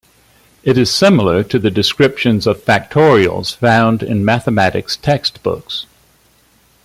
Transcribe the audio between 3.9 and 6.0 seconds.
in mathematics textbooks.